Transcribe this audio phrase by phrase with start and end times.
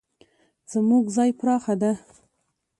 [0.71, 1.91] زموږ ځای پراخه ده